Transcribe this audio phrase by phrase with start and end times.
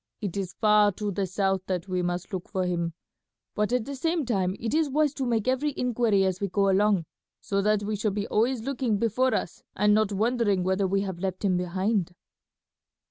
[0.19, 2.93] It is far to the south that we must look for him;
[3.53, 6.71] but at the same time it is wise to make every inquiry as we go
[6.71, 7.05] along,
[7.39, 11.19] so that we shall be always looking before us and not wondering whether we have
[11.19, 12.15] left him behind."